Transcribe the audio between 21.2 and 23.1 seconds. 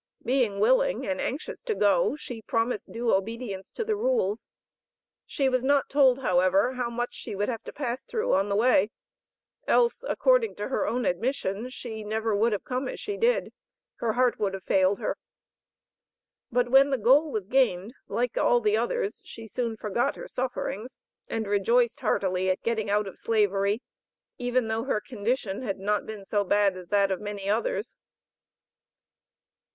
and rejoiced heartily at getting out